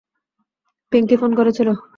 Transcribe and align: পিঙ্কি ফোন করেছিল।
পিঙ্কি 0.91 1.15
ফোন 1.17 1.31
করেছিল। 1.35 1.69